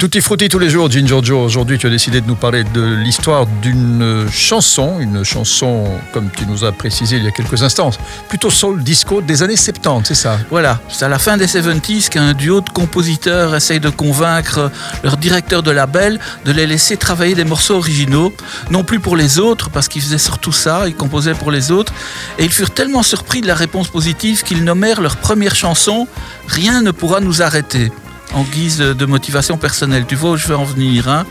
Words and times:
Tutti 0.00 0.20
frutti 0.20 0.48
tous 0.48 0.60
les 0.60 0.70
jours, 0.70 0.88
Giorgio. 0.88 1.42
Aujourd'hui, 1.42 1.76
tu 1.76 1.88
as 1.88 1.90
décidé 1.90 2.20
de 2.20 2.26
nous 2.28 2.36
parler 2.36 2.62
de 2.62 2.80
l'histoire 2.80 3.46
d'une 3.60 4.28
chanson, 4.30 5.00
une 5.00 5.24
chanson, 5.24 5.88
comme 6.12 6.30
tu 6.30 6.46
nous 6.46 6.62
as 6.62 6.70
précisé 6.70 7.16
il 7.16 7.24
y 7.24 7.26
a 7.26 7.32
quelques 7.32 7.64
instants, 7.64 7.90
plutôt 8.28 8.48
soul 8.48 8.84
disco 8.84 9.20
des 9.20 9.42
années 9.42 9.56
70, 9.56 10.06
c'est 10.06 10.14
ça? 10.14 10.38
Voilà, 10.50 10.78
c'est 10.88 11.04
à 11.04 11.08
la 11.08 11.18
fin 11.18 11.36
des 11.36 11.48
70s 11.48 12.10
qu'un 12.10 12.32
duo 12.32 12.60
de 12.60 12.70
compositeurs 12.70 13.56
essaye 13.56 13.80
de 13.80 13.90
convaincre 13.90 14.70
leur 15.02 15.16
directeur 15.16 15.64
de 15.64 15.72
label 15.72 16.20
de 16.44 16.52
les 16.52 16.68
laisser 16.68 16.96
travailler 16.96 17.34
des 17.34 17.42
morceaux 17.42 17.74
originaux, 17.74 18.32
non 18.70 18.84
plus 18.84 19.00
pour 19.00 19.16
les 19.16 19.40
autres, 19.40 19.68
parce 19.68 19.88
qu'ils 19.88 20.02
faisaient 20.02 20.16
surtout 20.16 20.52
ça, 20.52 20.86
ils 20.86 20.94
composaient 20.94 21.34
pour 21.34 21.50
les 21.50 21.72
autres, 21.72 21.92
et 22.38 22.44
ils 22.44 22.52
furent 22.52 22.70
tellement 22.70 23.02
surpris 23.02 23.40
de 23.40 23.48
la 23.48 23.56
réponse 23.56 23.88
positive 23.88 24.44
qu'ils 24.44 24.62
nommèrent 24.62 25.00
leur 25.00 25.16
première 25.16 25.56
chanson 25.56 26.06
Rien 26.46 26.82
ne 26.82 26.92
pourra 26.92 27.18
nous 27.18 27.42
arrêter 27.42 27.90
en 28.34 28.42
guise 28.42 28.78
de 28.78 29.06
motivation 29.06 29.56
personnelle. 29.56 30.04
Tu 30.06 30.14
vois 30.14 30.32
où 30.32 30.36
je 30.36 30.46
veux 30.46 30.56
en 30.56 30.64
venir, 30.64 31.08
hein 31.08 31.26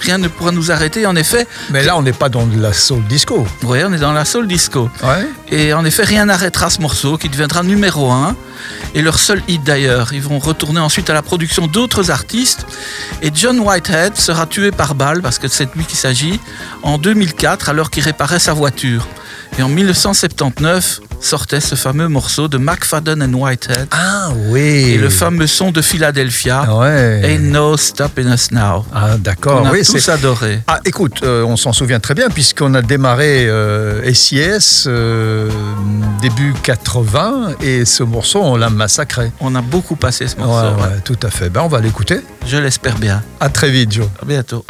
Rien 0.00 0.18
ne 0.18 0.28
pourra 0.28 0.52
nous 0.52 0.70
arrêter, 0.70 1.06
en 1.06 1.16
effet. 1.16 1.46
Mais 1.70 1.82
là, 1.82 1.96
on 1.96 2.02
n'est 2.02 2.12
pas 2.12 2.28
dans 2.28 2.46
la 2.56 2.72
soul 2.72 3.02
disco. 3.04 3.46
Oui, 3.62 3.78
on 3.84 3.92
est 3.92 3.98
dans 3.98 4.12
la 4.12 4.24
soul 4.24 4.46
disco. 4.46 4.90
Ouais. 5.02 5.26
Et 5.48 5.72
en 5.72 5.84
effet, 5.84 6.04
rien 6.04 6.26
n'arrêtera 6.26 6.70
ce 6.70 6.80
morceau 6.80 7.16
qui 7.16 7.28
deviendra 7.28 7.62
numéro 7.62 8.10
un. 8.10 8.36
Et 8.94 9.02
leur 9.02 9.18
seul 9.18 9.42
hit 9.48 9.62
d'ailleurs. 9.62 10.12
Ils 10.12 10.22
vont 10.22 10.38
retourner 10.38 10.80
ensuite 10.80 11.10
à 11.10 11.14
la 11.14 11.22
production 11.22 11.66
d'autres 11.66 12.10
artistes. 12.10 12.66
Et 13.22 13.30
John 13.34 13.58
Whitehead 13.60 14.16
sera 14.16 14.46
tué 14.46 14.70
par 14.70 14.94
balle, 14.94 15.22
parce 15.22 15.38
que 15.38 15.48
c'est 15.48 15.66
de 15.66 15.70
lui 15.76 15.84
qu'il 15.84 15.98
s'agit, 15.98 16.40
en 16.82 16.98
2004 16.98 17.68
alors 17.68 17.90
qu'il 17.90 18.02
réparait 18.02 18.38
sa 18.38 18.52
voiture. 18.52 19.06
Et 19.58 19.62
en 19.62 19.68
1979 19.70 21.00
sortait 21.18 21.60
ce 21.60 21.74
fameux 21.76 22.08
morceau 22.08 22.46
de 22.46 22.58
McFadden 22.58 23.22
and 23.22 23.32
Whitehead. 23.32 23.88
Ah 23.90 24.28
oui. 24.50 24.60
Et 24.60 24.98
le 24.98 25.08
fameux 25.08 25.46
son 25.46 25.70
de 25.70 25.80
Philadelphia. 25.80 26.76
Ouais. 26.76 27.22
Ain't 27.24 27.50
no 27.52 27.76
stopping 27.78 28.26
us 28.26 28.50
now. 28.50 28.84
Ah 28.94 29.16
d'accord. 29.16 29.62
On 29.62 29.66
a 29.66 29.72
oui, 29.72 29.82
tous 29.82 30.08
adoré. 30.10 30.60
Ah 30.66 30.80
écoute, 30.84 31.20
euh, 31.22 31.42
on 31.42 31.56
s'en 31.56 31.72
souvient 31.72 32.00
très 32.00 32.12
bien 32.12 32.28
puisqu'on 32.28 32.74
a 32.74 32.82
démarré 32.82 33.46
euh, 33.48 34.12
SIS 34.12 34.84
euh, 34.88 35.48
début 36.20 36.52
80 36.62 37.54
et 37.62 37.86
ce 37.86 38.02
morceau 38.02 38.42
on 38.42 38.56
l'a 38.56 38.68
massacré. 38.68 39.32
On 39.40 39.54
a 39.54 39.62
beaucoup 39.62 39.96
passé 39.96 40.28
ce 40.28 40.36
morceau. 40.36 40.76
ouais. 40.76 40.82
ouais, 40.82 41.00
tout 41.02 41.18
à 41.22 41.30
fait. 41.30 41.48
Ben 41.48 41.62
on 41.62 41.68
va 41.68 41.80
l'écouter. 41.80 42.20
Je 42.46 42.58
l'espère 42.58 42.98
bien. 42.98 43.22
À 43.40 43.48
très 43.48 43.70
vite, 43.70 43.90
Joe. 43.90 44.08
À 44.20 44.26
bientôt. 44.26 44.66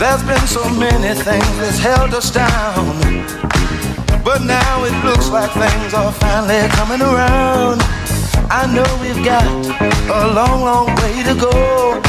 There's 0.00 0.22
been 0.22 0.46
so 0.46 0.64
many 0.80 1.12
things 1.12 1.52
that's 1.60 1.78
held 1.78 2.14
us 2.14 2.30
down. 2.30 2.96
But 4.24 4.40
now 4.40 4.84
it 4.84 4.96
looks 5.04 5.28
like 5.28 5.50
things 5.52 5.92
are 5.92 6.10
finally 6.10 6.66
coming 6.70 7.02
around. 7.02 7.82
I 8.48 8.64
know 8.64 8.88
we've 9.02 9.22
got 9.22 9.44
a 9.44 10.32
long, 10.32 10.62
long 10.64 10.86
way 11.04 11.22
to 11.28 11.34
go. 11.36 12.00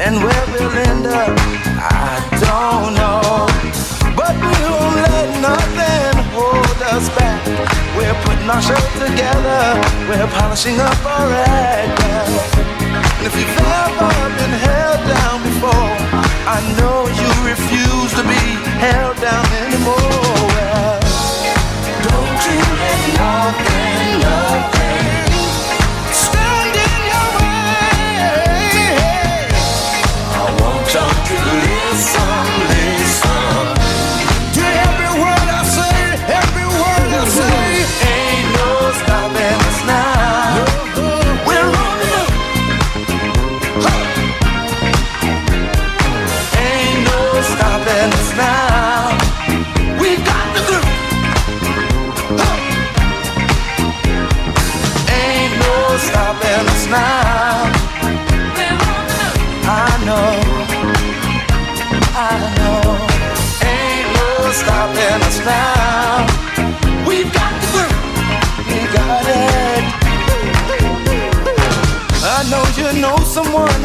And 0.00 0.16
where 0.16 0.44
we'll 0.48 0.72
end 0.72 1.06
up, 1.08 1.36
I 1.76 2.24
don't 2.40 2.94
know. 2.96 3.44
But 4.16 4.32
we 4.40 4.56
won't 4.64 4.96
let 5.04 5.28
nothing 5.44 6.24
hold 6.32 6.80
us 6.88 7.06
back. 7.20 7.44
We're 8.00 8.16
putting 8.24 8.48
our 8.48 8.62
show 8.62 8.80
together. 8.96 9.76
We're 10.08 10.26
polishing 10.40 10.80
up 10.80 11.04
our 11.04 11.30
act. 11.36 12.59
To 31.36 31.52
listen, 31.66 32.49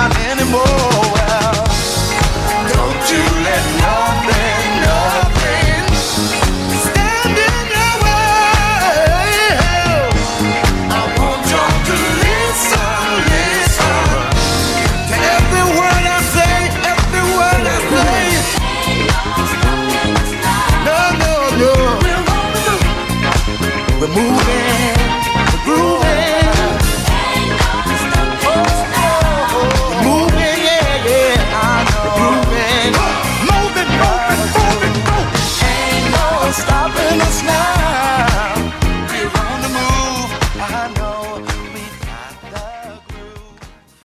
out 0.00 0.16
anymore. 0.18 0.89